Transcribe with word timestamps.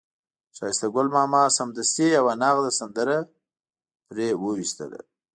ښایسته 0.57 0.87
ګل 0.95 1.07
ماما 1.15 1.41
سمدستي 1.57 2.05
یوه 2.17 2.33
نغده 2.41 2.71
سندره 2.79 3.17
پرې 4.07 4.27
وویستله. 4.43 4.99